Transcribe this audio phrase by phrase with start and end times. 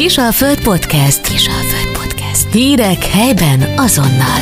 [0.00, 1.28] Kisalföld Podcast.
[1.28, 2.52] Kisalföld Podcast.
[2.52, 4.40] Hírek helyben azonnal.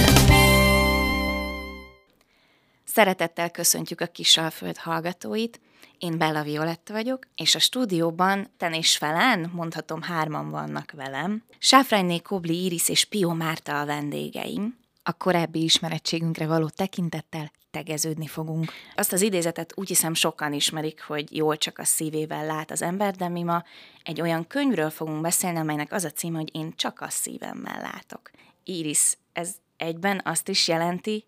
[2.84, 5.61] Szeretettel köszöntjük a Kisalföld hallgatóit.
[5.99, 11.42] Én Bella Violetta vagyok, és a stúdióban ten és felen, mondhatom hárman vannak velem.
[11.59, 14.79] Sáfrányné Kobli Iris és Pio Márta a vendégeim.
[15.09, 18.73] A korábbi ismerettségünkre való tekintettel tegeződni fogunk.
[18.95, 23.16] Azt az idézetet úgy hiszem sokan ismerik, hogy jól csak a szívével lát az ember,
[23.16, 23.65] de mi ma
[24.02, 28.30] egy olyan könyvről fogunk beszélni, amelynek az a címe, hogy én csak a szívemmel látok.
[28.65, 31.24] Iris, ez egyben azt is jelenti,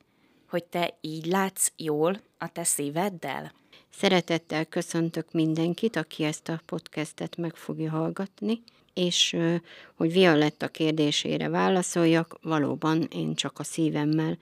[0.48, 3.52] hogy te így látsz jól a te szíveddel?
[3.92, 8.62] Szeretettel köszöntök mindenkit, aki ezt a podcastet meg fogja hallgatni,
[8.94, 9.36] és
[9.94, 14.38] hogy Violetta kérdésére válaszoljak, valóban én csak a szívemmel,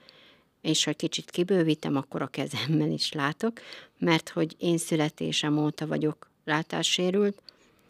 [0.61, 3.59] és ha kicsit kibővítem, akkor a kezemmel is látok,
[3.97, 7.41] mert hogy én születésem óta vagyok látássérült,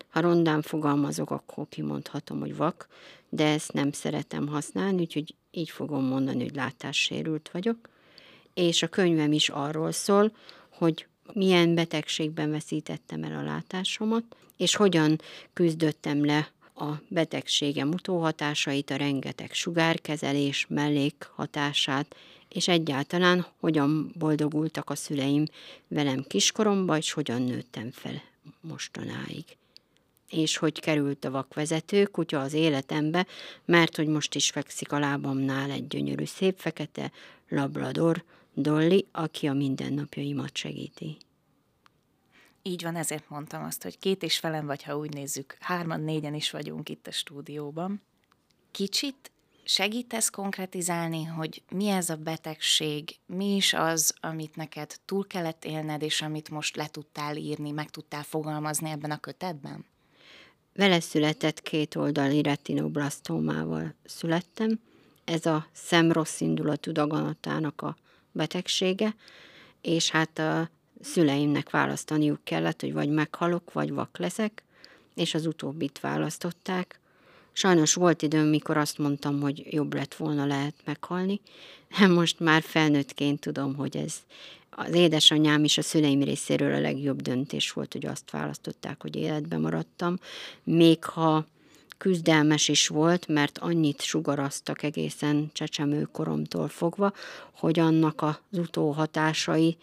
[0.09, 2.87] ha rondán fogalmazok, akkor kimondhatom, hogy vak,
[3.29, 7.89] de ezt nem szeretem használni, úgyhogy így fogom mondani, hogy látássérült vagyok.
[8.53, 10.31] És a könyvem is arról szól,
[10.69, 14.23] hogy milyen betegségben veszítettem el a látásomat,
[14.57, 15.21] és hogyan
[15.53, 22.15] küzdöttem le a betegségem utóhatásait, a rengeteg sugárkezelés mellékhatását,
[22.49, 25.45] és egyáltalán hogyan boldogultak a szüleim
[25.87, 28.21] velem kiskoromban, és hogyan nőttem fel
[28.61, 29.45] mostanáig.
[30.29, 33.27] És hogy került a vakvezető kutya az életembe,
[33.65, 37.11] mert hogy most is fekszik a lábamnál egy gyönyörű szép fekete
[37.49, 38.23] labrador,
[38.61, 41.17] Dolly, aki a mindennapjaimat segíti.
[42.61, 46.33] Így van, ezért mondtam azt, hogy két és felem vagy, ha úgy nézzük, hárman, négyen
[46.33, 48.01] is vagyunk itt a stúdióban.
[48.71, 49.31] Kicsit
[49.63, 56.01] segítesz konkretizálni, hogy mi ez a betegség, mi is az, amit neked túl kellett élned,
[56.01, 59.85] és amit most le tudtál írni, meg tudtál fogalmazni ebben a kötetben?
[60.73, 64.79] Vele született két oldali retinoblastomával születtem.
[65.25, 67.95] Ez a szem rossz indulatú daganatának a
[68.39, 69.15] betegsége,
[69.81, 70.69] és hát a
[71.01, 74.63] szüleimnek választaniuk kellett, hogy vagy meghalok, vagy vak leszek,
[75.15, 76.99] és az utóbbit választották.
[77.51, 81.41] Sajnos volt időm, mikor azt mondtam, hogy jobb lett volna lehet meghalni.
[82.19, 84.15] Most már felnőttként tudom, hogy ez
[84.69, 89.57] az édesanyám is a szüleim részéről a legjobb döntés volt, hogy azt választották, hogy életbe
[89.57, 90.19] maradtam.
[90.63, 91.45] Még ha
[91.99, 97.13] küzdelmes is volt, mert annyit sugaraztak egészen csecsemőkoromtól fogva,
[97.51, 99.77] hogy annak az utóhatásai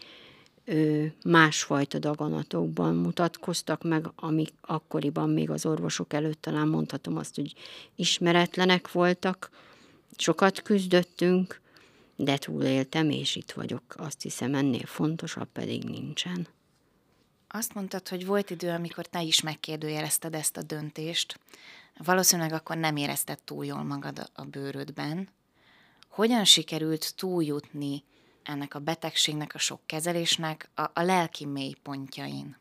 [1.25, 7.55] másfajta daganatokban mutatkoztak meg, amik akkoriban még az orvosok előtt talán mondhatom azt, hogy
[7.95, 9.51] ismeretlenek voltak,
[10.17, 11.61] sokat küzdöttünk,
[12.17, 13.83] de túléltem, és itt vagyok.
[13.97, 16.47] Azt hiszem, ennél fontosabb pedig nincsen.
[17.57, 21.41] Azt mondtad, hogy volt idő, amikor te is megkérdőjelezted ezt a döntést.
[22.05, 25.29] Valószínűleg akkor nem érezted túl jól magad a bőrödben.
[26.09, 28.05] Hogyan sikerült túljutni
[28.43, 32.57] ennek a betegségnek, a sok kezelésnek a, a lelki mélypontjain?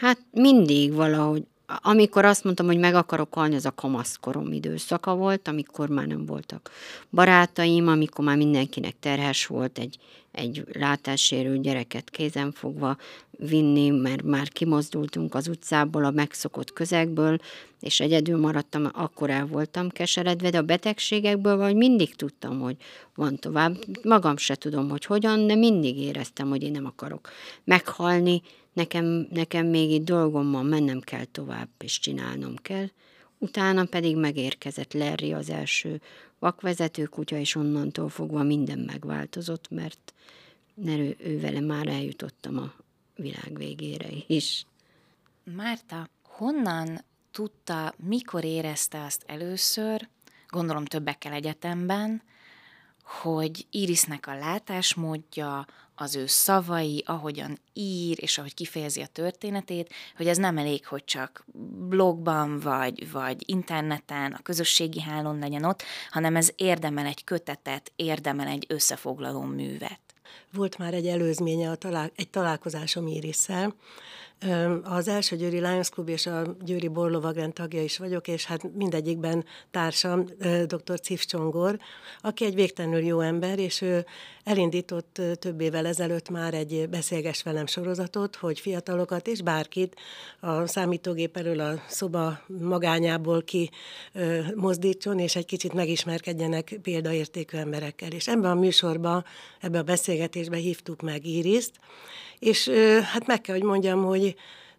[0.00, 5.48] Hát mindig valahogy amikor azt mondtam, hogy meg akarok halni, az a kamaszkorom időszaka volt,
[5.48, 6.70] amikor már nem voltak
[7.10, 9.98] barátaim, amikor már mindenkinek terhes volt egy,
[10.34, 12.96] egy látássérült gyereket kézenfogva
[13.30, 17.38] vinni, mert már kimozdultunk az utcából, a megszokott közegből,
[17.80, 22.76] és egyedül maradtam, akkor el voltam keseredve, de a betegségekből vagy mindig tudtam, hogy
[23.14, 23.76] van tovább.
[24.02, 27.30] Magam se tudom, hogy hogyan, de mindig éreztem, hogy én nem akarok
[27.64, 32.86] meghalni, nekem, nekem még itt dolgom van, mennem kell tovább, és csinálnom kell.
[33.38, 36.00] Utána pedig megérkezett Larry az első
[36.44, 40.14] vakvezető kutya, és onnantól fogva minden megváltozott, mert
[40.84, 42.72] ő, ő vele már eljutottam a
[43.16, 44.66] világ végére is.
[45.44, 50.08] Márta, honnan tudta, mikor érezte azt először,
[50.48, 52.22] gondolom többekkel egyetemben,
[53.02, 60.26] hogy Irisnek a látásmódja, az ő szavai, ahogyan ír, és ahogy kifejezi a történetét, hogy
[60.26, 61.44] ez nem elég, hogy csak
[61.88, 68.46] blogban, vagy, vagy interneten, a közösségi hálón legyen ott, hanem ez érdemel egy kötetet, érdemel
[68.46, 70.00] egy összefoglaló művet.
[70.52, 73.74] Volt már egy előzménye, a talál, egy találkozásom Irisszel,
[74.82, 79.44] az első Győri Lions Club és a Győri Borlovagrend tagja is vagyok, és hát mindegyikben
[79.70, 80.24] társam
[80.66, 81.00] dr.
[81.00, 81.78] Cif Csongor,
[82.20, 84.06] aki egy végtelenül jó ember, és ő
[84.44, 89.96] elindított több évvel ezelőtt már egy beszélges velem sorozatot, hogy fiatalokat és bárkit
[90.40, 93.70] a számítógép elől a szoba magányából ki
[94.54, 98.10] mozdítson, és egy kicsit megismerkedjenek példaértékű emberekkel.
[98.10, 99.24] És ebben a műsorban,
[99.60, 101.72] ebben a beszélgetésben hívtuk meg Iriszt,
[102.38, 102.68] és
[103.12, 104.23] hát meg kell, hogy mondjam, hogy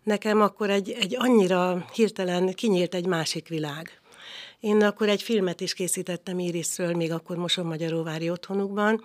[0.04, 4.00] nekem akkor egy, egy annyira hirtelen kinyílt egy másik világ.
[4.60, 9.04] Én akkor egy filmet is készítettem Irisről, még akkor Moson-Magyaróvári otthonukban,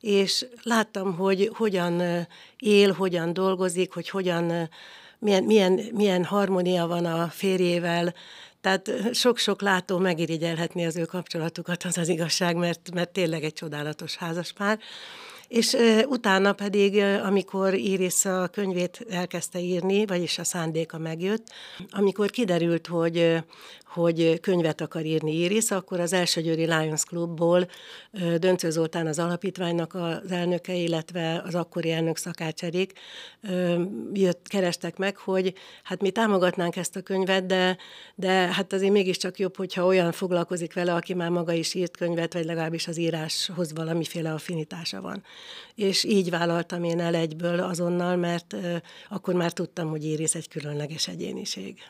[0.00, 2.26] és láttam, hogy hogyan
[2.58, 4.70] él, hogyan dolgozik, hogy hogyan,
[5.18, 8.14] milyen, milyen, milyen harmónia van a férjével,
[8.60, 14.16] tehát sok-sok látó megirigyelhetni az ő kapcsolatukat, az az igazság, mert, mert tényleg egy csodálatos
[14.16, 14.78] házaspár.
[15.50, 15.76] És
[16.06, 21.46] utána pedig, amikor Iris a könyvét elkezdte írni, vagyis a szándéka megjött,
[21.90, 23.42] amikor kiderült, hogy
[23.90, 27.68] hogy könyvet akar írni Iris, akkor az első Győri Lions Clubból
[28.38, 32.92] Döntő Zoltán az alapítványnak az elnöke, illetve az akkori elnök szakácserék
[34.12, 37.76] jött, kerestek meg, hogy hát mi támogatnánk ezt a könyvet, de,
[38.14, 42.32] de hát azért mégiscsak jobb, hogyha olyan foglalkozik vele, aki már maga is írt könyvet,
[42.32, 45.22] vagy legalábbis az íráshoz valamiféle affinitása van.
[45.74, 48.56] És így vállaltam én el egyből azonnal, mert
[49.08, 51.82] akkor már tudtam, hogy Iris egy különleges egyéniség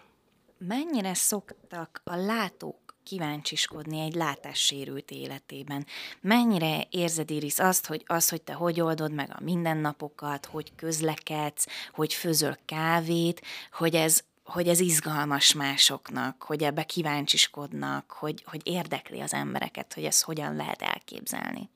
[0.67, 5.87] mennyire szoktak a látók kíváncsiskodni egy látássérült életében.
[6.21, 11.67] Mennyire érzed, Iris, azt, hogy az, hogy te hogy oldod meg a mindennapokat, hogy közlekedsz,
[11.93, 13.43] hogy főzöl kávét,
[13.73, 20.05] hogy ez, hogy ez izgalmas másoknak, hogy ebbe kíváncsiskodnak, hogy, hogy érdekli az embereket, hogy
[20.05, 21.69] ezt hogyan lehet elképzelni.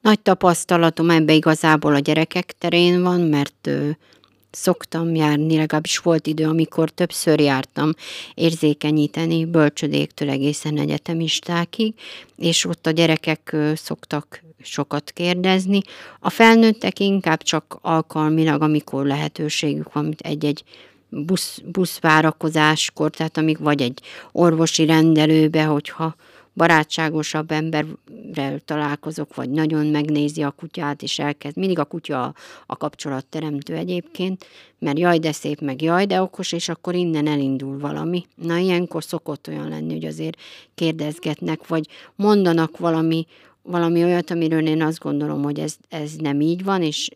[0.00, 3.70] Nagy tapasztalatom ebbe igazából a gyerekek terén van, mert
[4.50, 7.92] szoktam járni, legalábbis volt idő, amikor többször jártam
[8.34, 11.94] érzékenyíteni bölcsödéktől egészen egyetemistákig,
[12.36, 15.80] és ott a gyerekek szoktak sokat kérdezni.
[16.20, 20.64] A felnőttek inkább csak alkalmilag, amikor lehetőségük van, egy-egy
[21.08, 24.00] busz, buszvárakozáskor, tehát amíg vagy egy
[24.32, 26.14] orvosi rendelőbe, hogyha
[26.54, 31.56] barátságosabb emberrel találkozok, vagy nagyon megnézi a kutyát, és elkezd.
[31.56, 32.34] Mindig a kutya a,
[32.66, 34.46] a kapcsolatteremtő egyébként,
[34.78, 38.26] mert jaj, de szép, meg jaj, de okos, és akkor innen elindul valami.
[38.34, 40.40] Na, ilyenkor szokott olyan lenni, hogy azért
[40.74, 43.26] kérdezgetnek, vagy mondanak valami,
[43.62, 47.08] valami olyat, amiről én azt gondolom, hogy ez, ez nem így van, és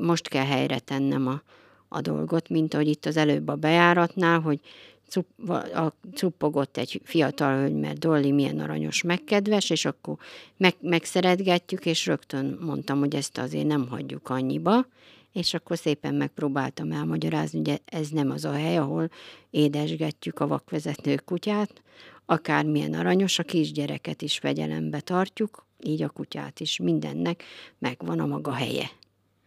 [0.00, 1.42] most kell helyre tennem a,
[1.88, 4.60] a dolgot, mint ahogy itt az előbb a bejáratnál, hogy
[5.08, 10.16] cup, a, cuppogott egy fiatal hölgy, mert Dolly milyen aranyos, megkedves, és akkor
[10.56, 14.86] meg, megszeretgetjük, és rögtön mondtam, hogy ezt azért nem hagyjuk annyiba,
[15.32, 19.10] és akkor szépen megpróbáltam elmagyarázni, hogy ez nem az a hely, ahol
[19.50, 21.82] édesgetjük a vakvezető kutyát,
[22.26, 27.42] akármilyen aranyos, a kisgyereket is fegyelembe tartjuk, így a kutyát is, mindennek
[27.78, 28.90] megvan a maga helye.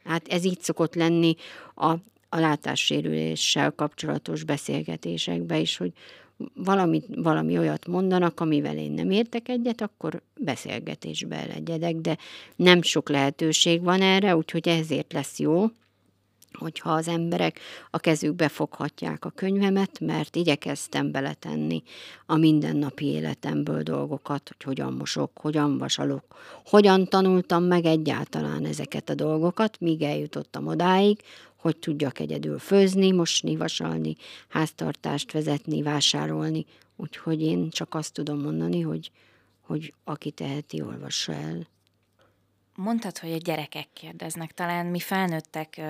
[0.04, 1.36] Hát ez így szokott lenni
[1.76, 1.94] a
[2.30, 5.92] a látássérüléssel kapcsolatos beszélgetésekbe is, hogy
[6.54, 12.18] valami, valami olyat mondanak, amivel én nem értek egyet, akkor beszélgetésbe legyedek, de
[12.56, 15.66] nem sok lehetőség van erre, úgyhogy ezért lesz jó,
[16.58, 17.60] hogyha az emberek
[17.90, 21.84] a kezükbe foghatják a könyvemet, mert igyekeztem beletenni
[22.26, 26.24] a mindennapi életemből dolgokat, hogy hogyan mosok, hogyan vasalok,
[26.66, 31.20] hogyan tanultam meg egyáltalán ezeket a dolgokat, míg eljutottam odáig,
[31.68, 34.16] hogy tudjak egyedül főzni, mosni, vasalni,
[34.48, 36.66] háztartást vezetni, vásárolni.
[36.96, 39.12] Úgyhogy én csak azt tudom mondani, hogy,
[39.62, 41.68] hogy aki teheti, olvassa el.
[42.80, 44.52] Mondtad, hogy a gyerekek kérdeznek.
[44.52, 45.82] Talán mi felnőttek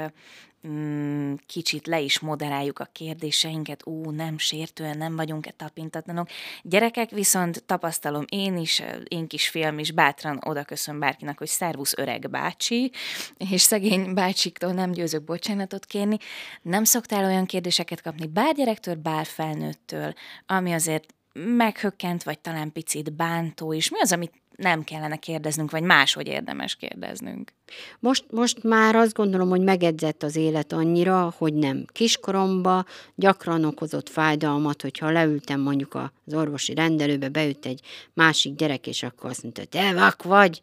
[0.67, 6.29] mm, kicsit le is moderáljuk a kérdéseinket, ú, nem sértően, nem vagyunk-e tapintatlanok.
[6.61, 11.93] Gyerekek viszont tapasztalom én is, én kis film is bátran oda köszön bárkinek, hogy szervusz
[11.97, 12.91] öreg bácsi,
[13.37, 16.17] és szegény bácsiktól nem győzök bocsánatot kérni.
[16.61, 20.13] Nem szoktál olyan kérdéseket kapni bár gyerektől, bár felnőttől,
[20.45, 23.89] ami azért meghökkent, vagy talán picit bántó is.
[23.89, 27.53] Mi az, amit nem kellene kérdeznünk, vagy máshogy érdemes kérdeznünk?
[27.99, 31.85] Most, most már azt gondolom, hogy megedzett az élet annyira, hogy nem.
[31.91, 32.85] Kiskoromba
[33.15, 37.81] gyakran okozott fájdalmat, hogyha leültem mondjuk az orvosi rendelőbe, beült egy
[38.13, 40.61] másik gyerek, és akkor azt mondta, te vak vagy,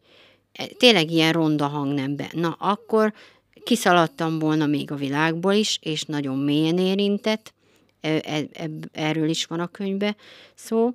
[0.53, 2.29] e, tényleg ilyen ronda hangnemben.
[2.33, 3.13] Na, akkor
[3.65, 7.55] kiszaladtam volna még a világból is, és nagyon mélyen érintett,
[8.01, 10.17] e, e, erről is van a könyvbe
[10.55, 10.95] szó,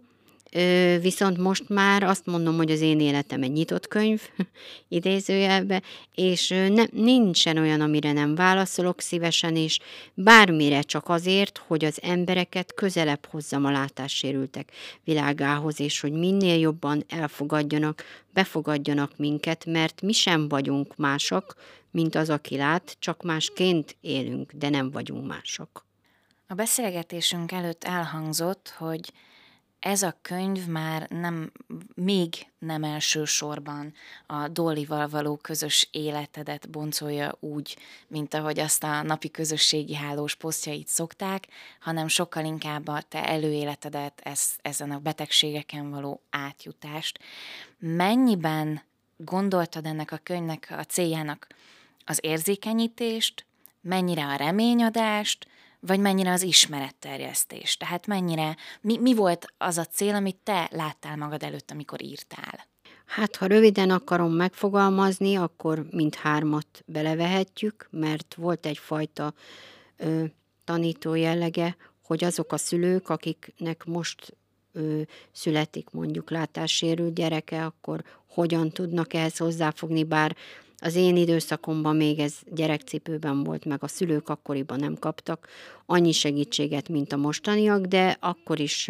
[1.02, 4.22] Viszont most már azt mondom, hogy az én életem egy nyitott könyv,
[4.88, 5.82] idézőjelbe,
[6.16, 9.80] és ne, nincsen olyan, amire nem válaszolok szívesen, és
[10.14, 14.72] bármire csak azért, hogy az embereket közelebb hozzam a látássérültek
[15.04, 18.04] világához, és hogy minél jobban elfogadjanak,
[18.34, 21.56] befogadjanak minket, mert mi sem vagyunk mások,
[21.92, 25.86] mint az, aki lát, csak másként élünk, de nem vagyunk mások.
[26.48, 29.12] A beszélgetésünk előtt elhangzott, hogy
[29.80, 31.52] ez a könyv már nem,
[31.96, 33.94] még nem elsősorban
[34.26, 40.88] a Dollival való közös életedet boncolja úgy, mint ahogy azt a napi közösségi hálós posztjait
[40.88, 41.48] szokták,
[41.80, 47.20] hanem sokkal inkább a te előéletedet, ez, ezen a betegségeken való átjutást.
[47.78, 48.82] Mennyiben
[49.18, 51.48] gondoltad ennek a könyvnek a céljának
[52.06, 53.46] az érzékenyítést,
[53.82, 55.48] mennyire a reményadást,
[55.80, 57.78] vagy mennyire az ismeretterjesztés?
[57.78, 62.68] Tehát mennyire, mi, mi volt az a cél, amit te láttál magad előtt, amikor írtál?
[63.06, 69.34] Hát, ha röviden akarom megfogalmazni, akkor mindhármat belevehetjük, mert volt egyfajta
[69.98, 70.24] ö,
[70.64, 74.38] tanító jellege, hogy azok a szülők, akiknek most
[74.74, 80.36] ö, születik mondjuk látássérült gyereke, akkor hogyan tudnak ehhez hozzáfogni, bár
[80.82, 85.48] az én időszakomban még ez gyerekcipőben volt, meg a szülők akkoriban nem kaptak
[85.86, 88.90] annyi segítséget, mint a mostaniak, de akkor is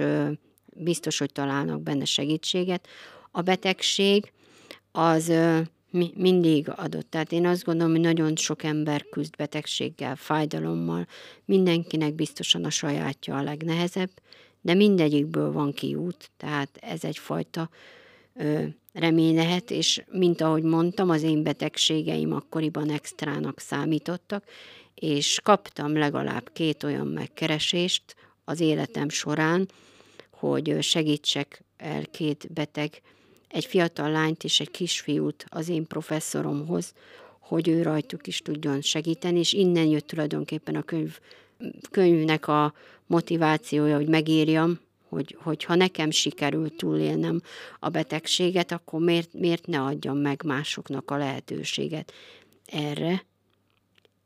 [0.66, 2.88] biztos, hogy találnak benne segítséget.
[3.32, 4.32] A betegség
[4.92, 5.34] az
[6.16, 7.10] mindig adott.
[7.10, 11.08] Tehát én azt gondolom, hogy nagyon sok ember küzd betegséggel, fájdalommal,
[11.46, 14.12] mindenkinek biztosan a sajátja a legnehezebb,
[14.62, 17.70] de mindegyikből van kiút, tehát ez egyfajta
[19.00, 24.44] remény lehet, és mint ahogy mondtam, az én betegségeim akkoriban extrának számítottak,
[24.96, 29.68] és kaptam legalább két olyan megkeresést az életem során,
[30.32, 33.02] hogy segítsek el két beteg,
[33.48, 36.94] egy fiatal lányt és egy kisfiút az én professzoromhoz,
[37.40, 41.20] hogy ő rajtuk is tudjon segíteni, és innen jött tulajdonképpen a könyv,
[41.92, 42.74] könyvnek a
[43.06, 44.80] motivációja, hogy megírjam,
[45.10, 47.42] hogy, hogy ha nekem sikerült túlélnem
[47.80, 52.14] a betegséget, akkor miért, miért ne adjam meg másoknak a lehetőséget
[52.66, 53.26] erre.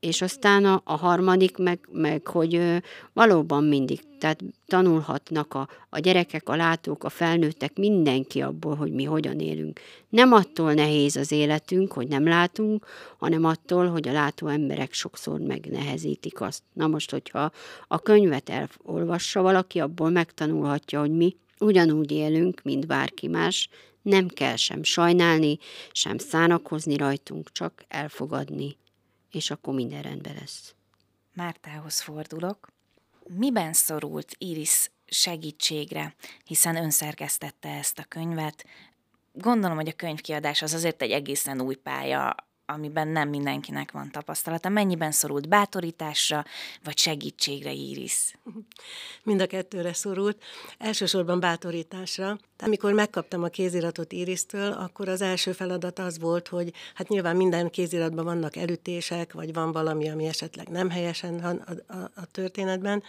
[0.03, 2.77] És aztán a, a harmadik, meg, meg hogy ö,
[3.13, 9.03] valóban mindig, tehát tanulhatnak a, a gyerekek, a látók, a felnőttek, mindenki abból, hogy mi
[9.03, 9.79] hogyan élünk.
[10.09, 12.85] Nem attól nehéz az életünk, hogy nem látunk,
[13.17, 16.63] hanem attól, hogy a látó emberek sokszor megnehezítik azt.
[16.73, 17.51] Na most, hogyha
[17.87, 23.69] a könyvet elolvassa valaki, abból megtanulhatja, hogy mi ugyanúgy élünk, mint bárki más,
[24.01, 25.57] nem kell sem sajnálni,
[25.91, 28.77] sem szánakozni rajtunk, csak elfogadni,
[29.35, 30.75] és akkor minden rendben lesz.
[31.33, 32.67] Mártához fordulok.
[33.27, 38.65] Miben szorult Iris segítségre, hiszen önszerkesztette ezt a könyvet.
[39.31, 44.69] Gondolom, hogy a könyvkiadás az azért egy egészen új pálya amiben nem mindenkinek van tapasztalata.
[44.69, 46.45] Mennyiben szorult bátorításra,
[46.83, 48.33] vagy segítségre Iris?
[49.23, 50.43] Mind a kettőre szorult.
[50.77, 52.37] Elsősorban bátorításra.
[52.59, 57.69] Amikor megkaptam a kéziratot Irisztől, akkor az első feladat az volt, hogy hát nyilván minden
[57.69, 63.03] kéziratban vannak elütések, vagy van valami, ami esetleg nem helyesen van a, a, a történetben,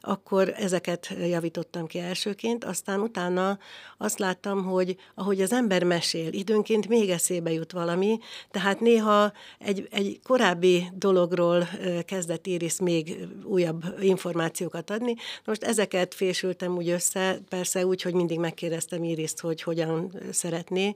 [0.00, 3.58] akkor ezeket javítottam ki elsőként, aztán utána
[3.98, 8.18] azt láttam, hogy ahogy az ember mesél, időnként még eszébe jut valami,
[8.50, 11.68] tehát néha egy, egy korábbi dologról
[12.04, 15.14] kezdett Iris még újabb információkat adni.
[15.44, 20.94] Most ezeket fésültem úgy össze, persze úgy, hogy mindig megkérdeztem Iriszt, hogy hogyan szeretné,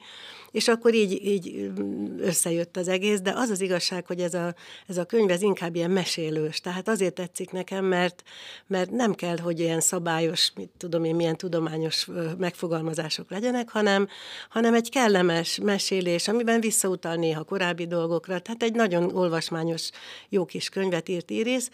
[0.50, 1.70] és akkor így, így
[2.18, 4.54] összejött az egész, de az az igazság, hogy ez a,
[4.86, 8.22] ez a könyv ez inkább ilyen mesélős, tehát azért tetszik nekem, mert,
[8.66, 14.08] mert nem kell, hogy ilyen szabályos, mit tudom én, milyen tudományos megfogalmazások legyenek, hanem,
[14.48, 19.90] hanem egy kellemes mesélés, amiben visszautal néha korábbi dolgokra, tehát egy nagyon olvasmányos,
[20.28, 21.68] jó kis könyvet írt Iris,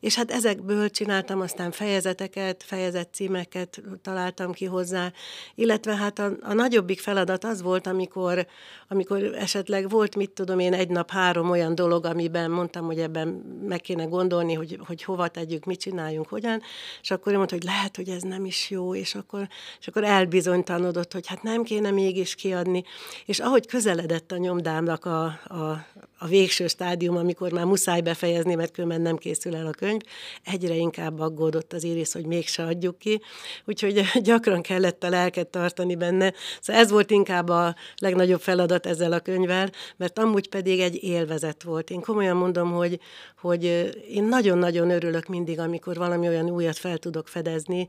[0.00, 5.12] és hát ezekből csináltam aztán fejezeteket, fejezet címeket találtam ki hozzá,
[5.54, 8.46] illetve hát a, a nagyobbik feladat az volt, amikor,
[8.88, 13.28] amikor esetleg volt, mit tudom én, egy nap három olyan dolog, amiben mondtam, hogy ebben
[13.68, 16.62] meg kéne gondolni, hogy, hogy hova tegyük, mit csináljunk, hogyan,
[17.02, 19.48] és akkor ő mondta, hogy lehet, hogy ez nem is jó, és akkor,
[19.80, 22.84] és akkor elbizonytalanodott, hogy hát nem kéne mégis kiadni,
[23.24, 25.86] és ahogy közeledett a nyomdámnak a, a, 好啊
[26.18, 30.00] a végső stádium, amikor már muszáj befejezni, mert különben nem készül el a könyv,
[30.44, 33.20] egyre inkább aggódott az Iris, hogy mégse adjuk ki,
[33.64, 36.32] úgyhogy gyakran kellett a lelket tartani benne.
[36.60, 41.62] Szóval ez volt inkább a legnagyobb feladat ezzel a könyvvel, mert amúgy pedig egy élvezet
[41.62, 41.90] volt.
[41.90, 43.00] Én komolyan mondom, hogy,
[43.40, 43.64] hogy
[44.10, 47.88] én nagyon-nagyon örülök mindig, amikor valami olyan újat fel tudok fedezni,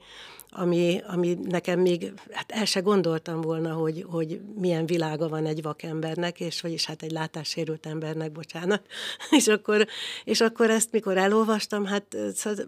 [0.49, 5.61] ami, ami nekem még, hát el se gondoltam volna, hogy, hogy milyen világa van egy
[5.61, 8.81] vakembernek, és vagyis hát egy látássérült embernek, embernek, bocsánat.
[9.37, 9.87] és, akkor,
[10.23, 12.65] és akkor ezt, mikor elolvastam, hát szóval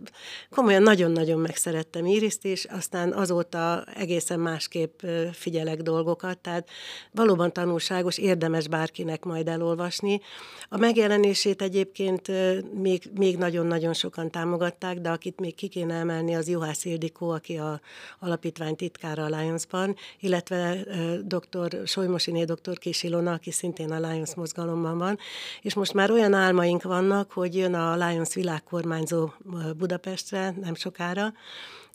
[0.50, 5.02] komolyan nagyon-nagyon megszerettem Iriszt, és aztán azóta egészen másképp
[5.32, 6.70] figyelek dolgokat, tehát
[7.12, 10.22] valóban tanulságos, érdemes bárkinek majd elolvasni.
[10.70, 12.28] A megjelenését egyébként
[12.74, 17.58] még, még nagyon-nagyon sokan támogatták, de akit még ki kéne emelni, az Juhász Ildikó, aki
[17.58, 17.82] a
[18.20, 20.78] alapítvány titkára a Lions-ban, illetve
[21.24, 21.82] dr.
[21.86, 22.78] Solymosiné dr.
[22.78, 25.18] Kis Ilona, aki szintén a Lions mozgalomban van,
[25.62, 29.30] és most már olyan álmaink vannak, hogy jön a Lions világkormányzó
[29.78, 31.34] Budapestre nem sokára,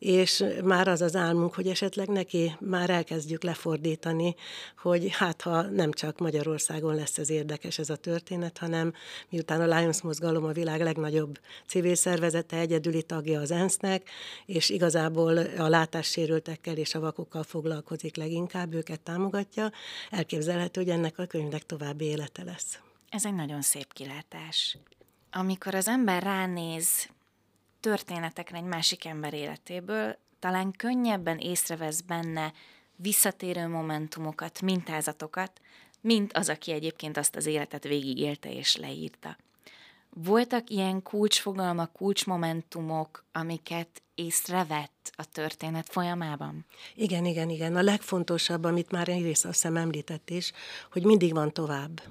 [0.04, 4.34] és már az az álmunk, hogy esetleg neki már elkezdjük lefordítani,
[4.78, 8.92] hogy hát ha nem csak Magyarországon lesz ez érdekes ez a történet, hanem
[9.28, 14.10] miután a Lions mozgalom a világ legnagyobb civil szervezete, egyedüli tagja az ENSZ-nek,
[14.46, 19.70] és igazából a látássérültekkel és a vakokkal foglalkozik leginkább, őket támogatja,
[20.10, 22.78] elképzelhető, hogy ennek a könyvnek további élete lesz.
[23.14, 24.78] Ez egy nagyon szép kilátás.
[25.32, 27.08] Amikor az ember ránéz
[27.80, 32.52] történetekre egy másik ember életéből, talán könnyebben észrevesz benne
[32.96, 35.60] visszatérő momentumokat, mintázatokat,
[36.00, 39.36] mint az, aki egyébként azt az életet végigélte és leírta.
[40.10, 46.66] Voltak ilyen kulcsfogalmak, kulcsmomentumok, amiket észrevett a történet folyamában?
[46.94, 47.76] Igen, igen, igen.
[47.76, 50.52] A legfontosabb, amit már Iris azt hiszem említett is,
[50.92, 52.02] hogy mindig van tovább.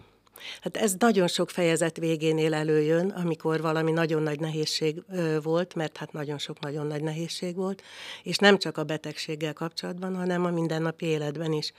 [0.62, 5.03] Hát ez nagyon sok fejezet végénél előjön, amikor valami nagyon nagy nehézség
[5.43, 7.81] volt, mert hát nagyon sok nagyon nagy nehézség volt,
[8.23, 11.73] és nem csak a betegséggel kapcsolatban, hanem a mindennapi életben is.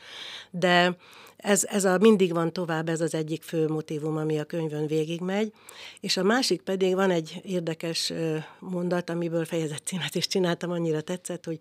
[0.50, 0.96] De
[1.36, 5.52] ez, ez a mindig van tovább, ez az egyik fő motivum, ami a könyvön végigmegy,
[6.00, 8.12] és a másik pedig van egy érdekes
[8.58, 11.58] mondat, amiből fejezetcímet is csináltam, annyira tetszett, hogy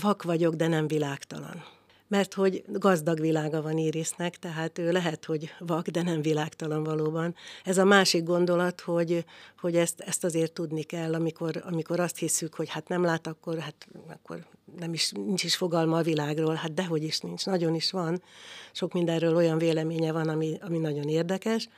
[0.00, 1.77] vak vagyok, de nem világtalan
[2.08, 7.34] mert hogy gazdag világa van Irisnek, tehát ő lehet, hogy vak, de nem világtalan valóban.
[7.64, 9.24] Ez a másik gondolat, hogy,
[9.60, 13.58] hogy ezt, ezt azért tudni kell, amikor, amikor azt hiszük, hogy hát nem lát, akkor,
[13.58, 14.46] hát, akkor
[14.78, 18.22] nem is, nincs is fogalma a világról, hát dehogy is nincs, nagyon is van.
[18.72, 21.68] Sok mindenről olyan véleménye van, ami, ami nagyon érdekes.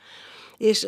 [0.57, 0.87] És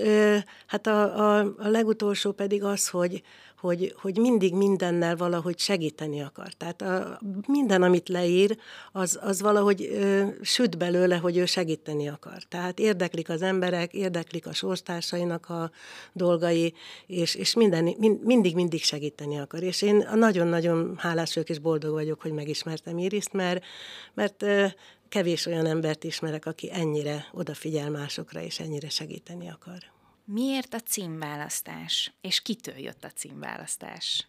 [0.67, 3.23] hát a, a, a legutolsó pedig az, hogy,
[3.63, 6.53] hogy, hogy mindig mindennel valahogy segíteni akar.
[6.53, 8.57] Tehát a, minden, amit leír,
[8.91, 12.43] az, az valahogy ö, süt belőle, hogy ő segíteni akar.
[12.49, 15.71] Tehát érdeklik az emberek, érdeklik a sorstársainak a
[16.13, 16.73] dolgai,
[17.07, 19.63] és, és minden, mind, mindig-mindig segíteni akar.
[19.63, 23.63] És én nagyon-nagyon hálás vagyok és boldog vagyok, hogy megismertem Iriszt, mert,
[24.13, 24.65] mert ö,
[25.09, 29.92] kevés olyan embert ismerek, aki ennyire odafigyel másokra, és ennyire segíteni akar.
[30.25, 32.13] Miért a címválasztás?
[32.21, 34.27] És kitől jött a címválasztás?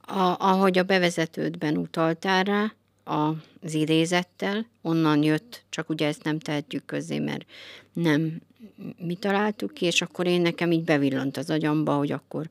[0.00, 2.72] A, ahogy a bevezetődben utaltál rá,
[3.60, 7.50] az idézettel, onnan jött, csak ugye ezt nem tehetjük közé, mert
[7.92, 8.40] nem
[8.96, 12.48] mi találtuk ki, és akkor én nekem így bevillant az agyamba, hogy akkor,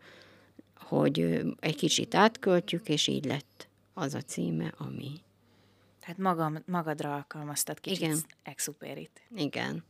[0.76, 5.12] hogy egy kicsit átköltjük, és így lett az a címe, ami.
[6.00, 8.20] Tehát magam, magadra alkalmaztad kicsit Igen.
[8.44, 9.22] exuperit.
[9.36, 9.84] Igen.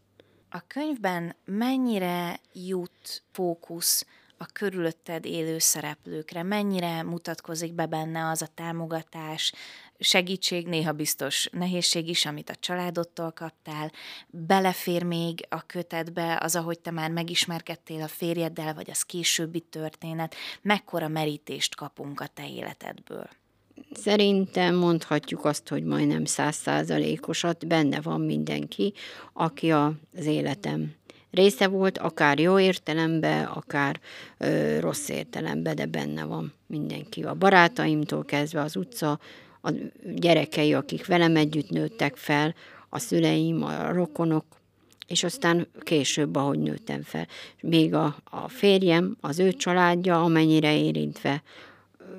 [0.49, 4.05] A könyvben mennyire jut fókusz
[4.37, 9.53] a körülötted élő szereplőkre, mennyire mutatkozik be benne az a támogatás,
[9.99, 13.91] segítség, néha biztos nehézség is, amit a családodtól kaptál,
[14.27, 20.35] belefér még a kötetbe az, ahogy te már megismerkedtél a férjeddel, vagy az későbbi történet,
[20.61, 23.29] mekkora merítést kapunk a te életedből?
[23.93, 28.93] Szerintem mondhatjuk azt, hogy majdnem százszázalékosat, benne van mindenki,
[29.33, 30.95] aki az életem
[31.31, 33.99] része volt, akár jó értelemben, akár
[34.37, 37.23] ö, rossz értelemben, de benne van mindenki.
[37.23, 39.19] A barátaimtól kezdve az utca,
[39.61, 39.71] a
[40.15, 42.55] gyerekei, akik velem együtt nőttek fel,
[42.89, 44.45] a szüleim, a rokonok,
[45.07, 47.27] és aztán később, ahogy nőttem fel.
[47.61, 51.43] Még a, a férjem, az ő családja, amennyire érintve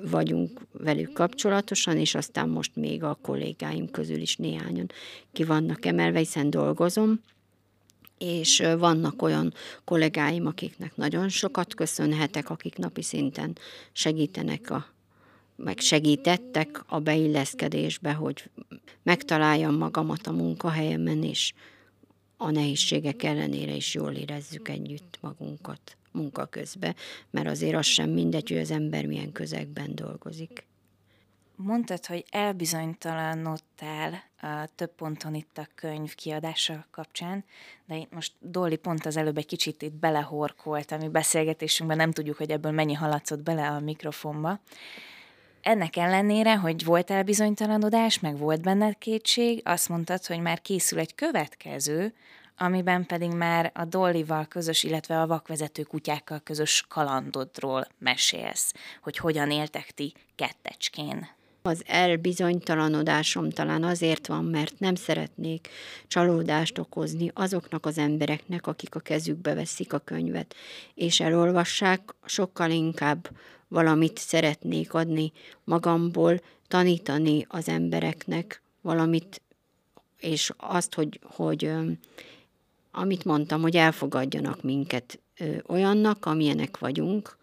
[0.09, 4.91] vagyunk velük kapcsolatosan, és aztán most még a kollégáim közül is néhányan
[5.31, 7.19] ki vannak emelve, hiszen dolgozom,
[8.17, 13.57] és vannak olyan kollégáim, akiknek nagyon sokat köszönhetek, akik napi szinten
[13.91, 14.85] segítenek a
[15.63, 18.49] meg segítettek a beilleszkedésbe, hogy
[19.03, 21.53] megtaláljam magamat a munkahelyemen, és
[22.37, 26.95] a nehézségek ellenére is jól érezzük együtt magunkat munka közben,
[27.29, 30.67] mert azért az sem mindegy, hogy az ember milyen közegben dolgozik.
[31.55, 37.43] Mondtad, hogy elbizonytalanodtál a több ponton itt a könyv kiadása kapcsán,
[37.85, 42.37] de itt most Dolly pont az előbb egy kicsit itt belehorkolt, ami beszélgetésünkben nem tudjuk,
[42.37, 44.59] hogy ebből mennyi haladszott bele a mikrofonba.
[45.61, 51.15] Ennek ellenére, hogy volt elbizonytalanodás, meg volt benned kétség, azt mondtad, hogy már készül egy
[51.15, 52.13] következő,
[52.59, 59.51] amiben pedig már a Dollival közös, illetve a vakvezető kutyákkal közös kalandodról mesélsz, hogy hogyan
[59.51, 61.27] éltek ti kettecskén.
[61.61, 65.69] Az elbizonytalanodásom talán azért van, mert nem szeretnék
[66.07, 70.55] csalódást okozni azoknak az embereknek, akik a kezükbe veszik a könyvet,
[70.93, 73.29] és elolvassák, sokkal inkább
[73.67, 75.31] valamit szeretnék adni
[75.63, 79.41] magamból, tanítani az embereknek valamit,
[80.19, 81.71] és azt, hogy, hogy
[82.91, 85.19] amit mondtam, hogy elfogadjanak minket
[85.67, 87.37] olyannak, amilyenek vagyunk,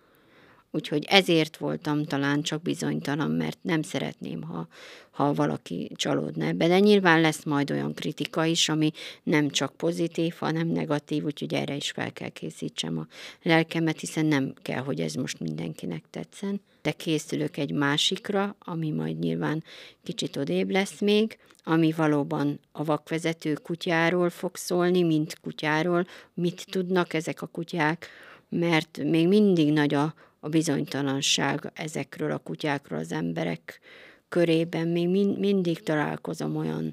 [0.76, 4.68] Úgyhogy ezért voltam talán csak bizonytalan, mert nem szeretném, ha,
[5.10, 6.68] ha valaki csalódna ebbe.
[6.68, 8.90] De nyilván lesz majd olyan kritika is, ami
[9.22, 13.06] nem csak pozitív, hanem negatív, úgyhogy erre is fel kell készítsem a
[13.42, 16.60] lelkemet, hiszen nem kell, hogy ez most mindenkinek tetszen.
[16.86, 19.64] De készülök egy másikra, ami majd nyilván
[20.02, 27.14] kicsit odébb lesz még, ami valóban a vakvezető kutyáról fog szólni, mint kutyáról, mit tudnak
[27.14, 28.08] ezek a kutyák,
[28.48, 33.80] mert még mindig nagy a, a bizonytalanság ezekről a kutyákról az emberek
[34.28, 34.88] körében.
[34.88, 36.92] Még min, mindig találkozom olyan,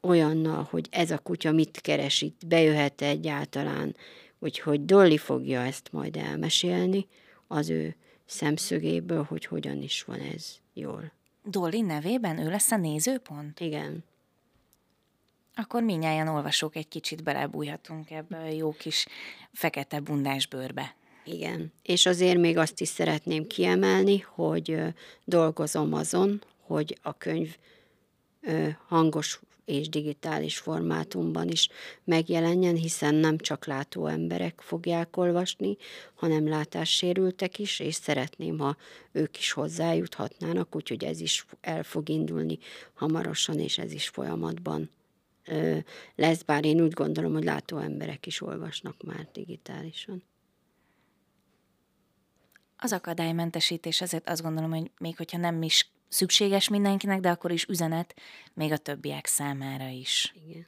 [0.00, 3.96] olyannal, hogy ez a kutya mit keres itt, bejöhet -e egyáltalán,
[4.38, 7.06] úgyhogy Dolly fogja ezt majd elmesélni
[7.46, 11.12] az ő szemszögéből, hogy hogyan is van ez jól.
[11.44, 13.60] Dolly nevében ő lesz a nézőpont?
[13.60, 14.04] Igen.
[15.56, 19.06] Akkor minnyáján olvasók egy kicsit belebújhatunk ebbe a jó kis
[19.52, 20.94] fekete bundás bőrbe.
[21.24, 24.80] Igen, és azért még azt is szeretném kiemelni, hogy
[25.24, 27.56] dolgozom azon, hogy a könyv
[28.86, 31.68] hangos és digitális formátumban is
[32.04, 35.76] megjelenjen, hiszen nem csak látó emberek fogják olvasni,
[36.14, 38.76] hanem látássérültek is, és szeretném, ha
[39.12, 42.58] ők is hozzájuthatnának, úgyhogy ez is el fog indulni
[42.94, 44.90] hamarosan, és ez is folyamatban
[46.14, 50.22] lesz, bár én úgy gondolom, hogy látó emberek is olvasnak már digitálisan.
[52.76, 57.64] Az akadálymentesítés azért azt gondolom, hogy még hogyha nem is szükséges mindenkinek, de akkor is
[57.64, 58.14] üzenet
[58.52, 60.34] még a többiek számára is.
[60.48, 60.66] Igen.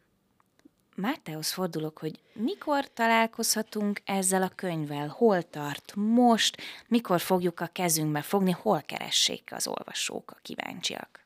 [0.95, 6.57] Mártehoz fordulok, hogy mikor találkozhatunk ezzel a könyvvel, hol tart most,
[6.89, 11.26] mikor fogjuk a kezünkbe fogni, hol keressék az olvasók a kíváncsiak.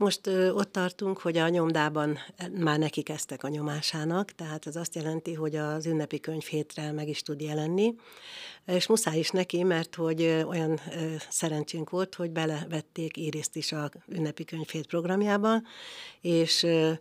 [0.00, 2.18] Most ö, ott tartunk, hogy a nyomdában
[2.58, 7.08] már neki kezdtek a nyomásának, tehát ez azt jelenti, hogy az ünnepi könyv hétre meg
[7.08, 7.94] is tud jelenni,
[8.66, 13.90] és muszáj is neki, mert hogy olyan ö, szerencsénk volt, hogy belevették Iriszt is a
[14.08, 15.62] ünnepi könyvhét programjába,
[16.20, 16.92] és ö,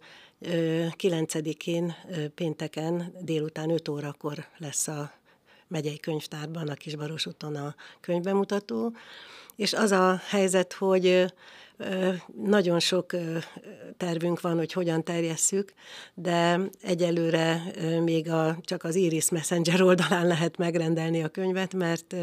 [0.41, 1.95] 9-én
[2.35, 5.11] pénteken délután 5 órakor lesz a
[5.67, 8.95] megyei könyvtárban, a Kisbaros úton a könyvbemutató,
[9.55, 11.33] és az a helyzet, hogy
[12.43, 13.11] nagyon sok
[13.97, 15.73] tervünk van, hogy hogyan terjesszük,
[16.13, 17.61] de egyelőre
[18.03, 22.15] még a, csak az Iris Messenger oldalán lehet megrendelni a könyvet, mert,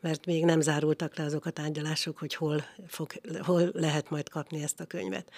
[0.00, 4.62] mert még nem zárultak le azok a tárgyalások, hogy hol, fog, hol lehet majd kapni
[4.62, 5.30] ezt a könyvet.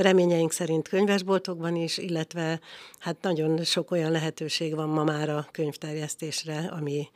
[0.00, 2.60] Reményeink szerint könyvesboltokban is, illetve
[2.98, 7.08] hát nagyon sok olyan lehetőség van ma már a könyvterjesztésre, ami,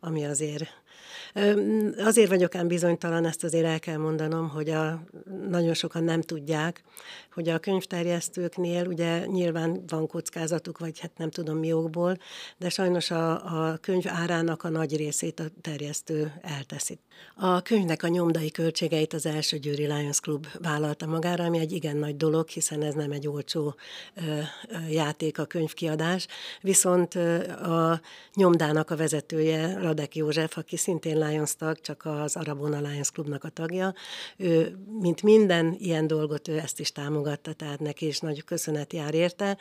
[0.00, 0.84] ami azért
[1.98, 5.02] Azért vagyok ám bizonytalan, ezt azért el kell mondanom, hogy a,
[5.48, 6.82] nagyon sokan nem tudják,
[7.32, 12.16] hogy a könyvterjesztőknél ugye nyilván van kockázatuk, vagy hát nem tudom mi okból,
[12.56, 13.30] de sajnos a,
[13.70, 16.98] a könyv árának a nagy részét a terjesztő elteszi.
[17.38, 21.96] A könyvnek a nyomdai költségeit az első Győri Lions Club vállalta magára, ami egy igen
[21.96, 23.74] nagy dolog, hiszen ez nem egy olcsó
[24.90, 26.26] játék a könyvkiadás,
[26.60, 28.00] viszont a
[28.34, 33.48] nyomdának a vezetője, Radek József, aki szintén Lions tag, csak az Arabona Lions Clubnak a
[33.48, 33.94] tagja,
[34.36, 39.14] ő, mint minden ilyen dolgot, ő ezt is támogatta, tehát neki is nagy köszönet jár
[39.14, 39.56] érte.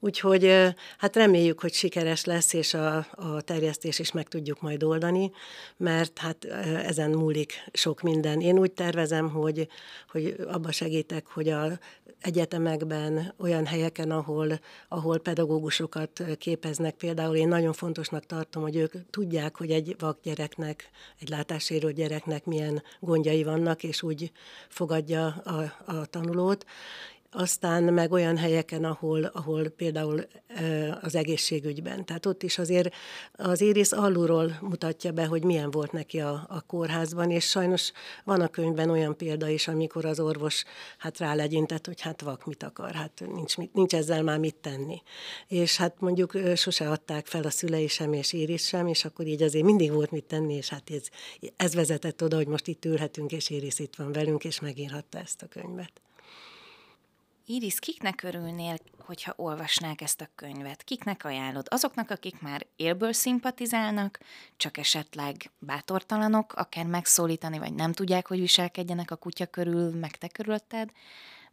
[0.00, 5.30] Úgyhogy hát reméljük, hogy sikeres lesz, és a, a terjesztés is meg tudjuk majd oldani,
[5.76, 6.46] mert hát
[6.86, 8.40] ezen múlik sok minden.
[8.40, 9.68] Én úgy tervezem, hogy,
[10.10, 11.78] hogy abba segítek, hogy a
[12.20, 19.56] egyetemekben, olyan helyeken, ahol, ahol pedagógusokat képeznek, például én nagyon fontosnak tartom, hogy ők tudják,
[19.56, 24.32] hogy egy vakgyereknek, egy látássérült gyereknek milyen gondjai vannak, és úgy
[24.68, 26.64] fogadja a, a tanulót,
[27.30, 30.26] aztán meg olyan helyeken, ahol, ahol például
[31.00, 32.04] az egészségügyben.
[32.04, 32.94] Tehát ott is azért
[33.32, 37.92] az Iris alulról mutatja be, hogy milyen volt neki a, a kórházban, és sajnos
[38.24, 40.64] van a könyvben olyan példa is, amikor az orvos
[40.98, 45.02] hát rálegyintett, hogy hát vak mit akar, hát nincs, nincs ezzel már mit tenni.
[45.48, 49.42] És hát mondjuk sose adták fel a szülei sem, és Iris sem, és akkor így
[49.42, 51.02] azért mindig volt mit tenni, és hát ez,
[51.56, 55.42] ez vezetett oda, hogy most itt ülhetünk, és Iris itt van velünk, és megírhatta ezt
[55.42, 56.05] a könyvet.
[57.48, 60.82] Iris, kiknek örülnél, hogyha olvasnák ezt a könyvet?
[60.82, 61.66] Kiknek ajánlod?
[61.70, 64.18] Azoknak, akik már élből szimpatizálnak,
[64.56, 70.28] csak esetleg bátortalanok, akár megszólítani, vagy nem tudják, hogy viselkedjenek a kutya körül, meg te
[70.28, 70.90] körülötted,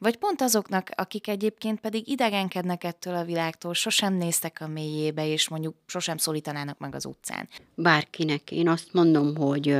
[0.03, 5.49] vagy pont azoknak, akik egyébként pedig idegenkednek ettől a világtól, sosem néztek a mélyébe, és
[5.49, 7.49] mondjuk sosem szólítanának meg az utcán.
[7.75, 8.51] Bárkinek.
[8.51, 9.77] Én azt mondom, hogy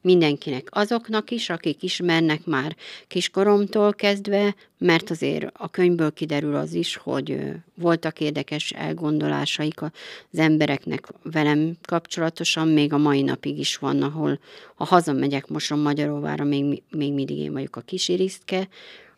[0.00, 6.96] mindenkinek azoknak is, akik ismernek már kiskoromtól kezdve, mert azért a könyvből kiderül az is,
[6.96, 7.38] hogy
[7.74, 9.90] voltak érdekes elgondolásaik az
[10.32, 14.38] embereknek velem kapcsolatosan, még a mai napig is van, ahol
[14.74, 18.68] ha hazamegyek Moson Magyaróvára, még, még mindig én vagyok a kisirisztke,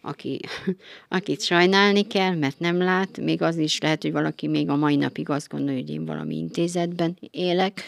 [0.02, 0.40] aki,
[1.08, 4.96] akit sajnálni kell, mert nem lát, még az is lehet, hogy valaki még a mai
[4.96, 7.82] napig azt gondolja, hogy én valami intézetben élek.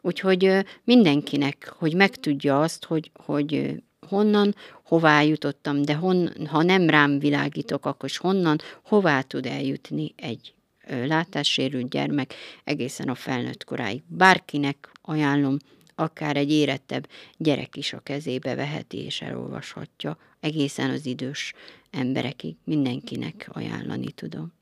[0.00, 3.74] Úgyhogy mindenkinek, hogy megtudja azt, hogy, hogy
[4.08, 10.14] honnan, hová jutottam, de hon, ha nem rám világítok, akkor is honnan, hová tud eljutni
[10.16, 10.54] egy
[10.88, 14.02] látássérült gyermek egészen a felnőtt koráig.
[14.06, 15.56] Bárkinek ajánlom,
[15.98, 21.52] akár egy érettebb gyerek is a kezébe veheti és elolvashatja, egészen az idős
[21.90, 24.52] emberekig mindenkinek ajánlani tudom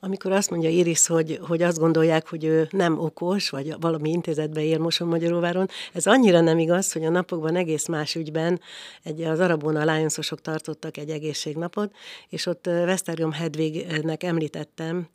[0.00, 4.62] amikor azt mondja Iris, hogy, hogy azt gondolják, hogy ő nem okos, vagy valami intézetben
[4.62, 8.60] él Moson Magyaróváron, ez annyira nem igaz, hogy a napokban egész más ügyben
[9.02, 11.94] egy, az Arabona Lionsosok tartottak egy egészségnapot,
[12.28, 15.08] és ott Veszterium Hedvignek említettem,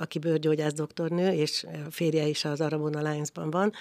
[0.00, 3.72] aki bőrgyógyász doktornő, és férje is az Arabona Lionsban van,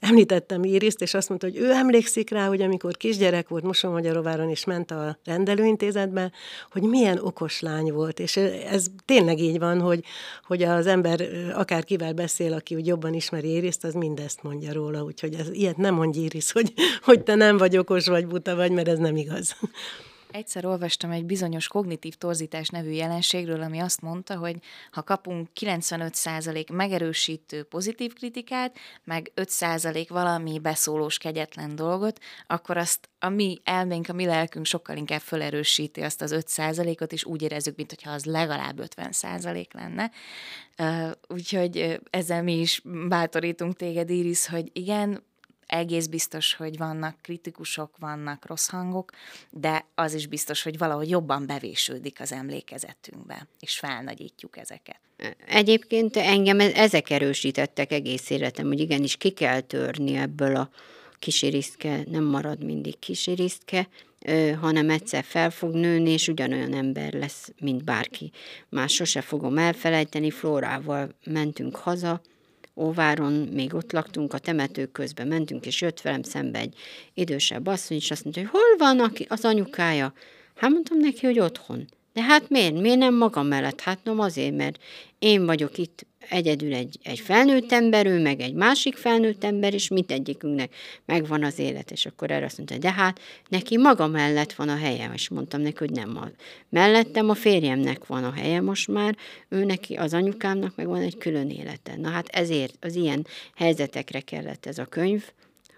[0.00, 4.50] említettem Iriszt, és azt mondta, hogy ő emlékszik rá, hogy amikor kisgyerek volt Moson Magyaróváron,
[4.50, 6.32] és ment a rendelőintézetbe,
[6.72, 9.95] hogy milyen okos lány volt, és ez tényleg így van, hogy,
[10.44, 11.20] hogy az ember
[11.54, 15.76] akár kivel beszél, aki úgy jobban ismeri Ériszt, az mindezt mondja róla, úgyhogy ez, ilyet
[15.76, 19.16] nem mondj Éris, hogy, hogy te nem vagy okos, vagy buta vagy, mert ez nem
[19.16, 19.56] igaz.
[20.36, 24.56] Egyszer olvastam egy bizonyos kognitív torzítás nevű jelenségről, ami azt mondta, hogy
[24.90, 33.28] ha kapunk 95% megerősítő pozitív kritikát, meg 5% valami beszólós kegyetlen dolgot, akkor azt a
[33.28, 38.10] mi elménk, a mi lelkünk sokkal inkább felerősíti azt az 5%-ot, és úgy érezzük, mintha
[38.10, 40.10] az legalább 50% lenne.
[41.28, 45.24] Úgyhogy ezzel mi is bátorítunk téged, Iris, hogy igen,
[45.66, 49.12] egész biztos, hogy vannak kritikusok, vannak rossz hangok,
[49.50, 55.00] de az is biztos, hogy valahogy jobban bevésődik az emlékezetünkbe, és felnagyítjuk ezeket.
[55.46, 60.70] Egyébként engem ezek erősítettek egész életem, hogy igenis ki kell törni ebből a
[61.18, 63.88] kisirisztke, nem marad mindig kisirisztke,
[64.60, 68.30] hanem egyszer fel fog nőni, és ugyanolyan ember lesz, mint bárki.
[68.68, 72.20] Már sose fogom elfelejteni, Flórával mentünk haza,
[72.76, 76.74] Óváron, még ott laktunk, a temetők közben mentünk, és jött velem szembe egy
[77.14, 80.12] idősebb asszony, és azt mondta, hogy hol van az anyukája?
[80.54, 81.86] Hát mondtam neki, hogy otthon.
[82.12, 82.80] De hát miért?
[82.80, 83.80] Miért nem magam mellett?
[83.80, 84.82] Hát nem azért, mert
[85.18, 89.88] én vagyok itt egyedül egy, egy felnőtt ember, ő meg egy másik felnőtt ember, és
[89.88, 91.90] mindegyikünknek megvan az élet.
[91.90, 95.60] És akkor erre azt mondta, de hát neki maga mellett van a helye, és mondtam
[95.60, 96.16] neki, hogy nem.
[96.16, 96.30] A,
[96.68, 99.16] mellettem a férjemnek van a helye most már,
[99.48, 101.96] ő neki, az anyukámnak meg van egy külön élete.
[101.96, 105.24] Na hát ezért az ilyen helyzetekre kellett ez a könyv,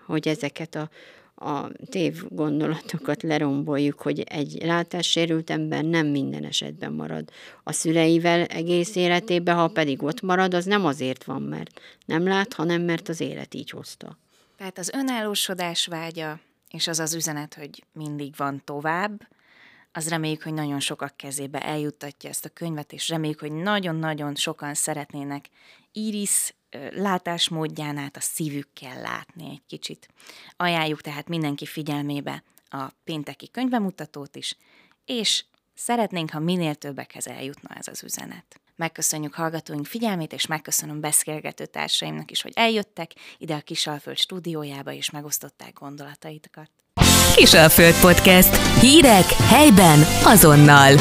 [0.07, 0.91] hogy ezeket a,
[1.41, 7.31] a tév gondolatokat leromboljuk, hogy egy látássérült ember nem minden esetben marad
[7.63, 12.53] a szüleivel egész életében, ha pedig ott marad, az nem azért van, mert nem lát,
[12.53, 14.19] hanem mert az élet így hozta.
[14.57, 19.29] Tehát az önállósodás vágya, és az az üzenet, hogy mindig van tovább,
[19.93, 24.75] az reméljük, hogy nagyon sokak kezébe eljuttatja ezt a könyvet, és reméljük, hogy nagyon-nagyon sokan
[24.75, 25.49] szeretnének
[25.93, 26.55] Iris
[26.91, 30.09] látásmódján át a szívükkel látni egy kicsit.
[30.57, 34.57] Ajánljuk tehát mindenki figyelmébe a pénteki könyvemutatót is,
[35.05, 38.61] és szeretnénk, ha minél többekhez eljutna ez az üzenet.
[38.77, 45.11] Megköszönjük hallgatóink figyelmét, és megköszönöm beszélgető társaimnak is, hogy eljöttek ide a Kisalföld stúdiójába, és
[45.11, 46.71] megosztották gondolataitokat.
[47.35, 48.81] Kisalföld Podcast.
[48.81, 50.97] Hírek helyben azonnal.